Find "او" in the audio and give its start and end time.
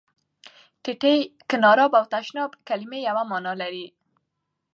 1.99-2.05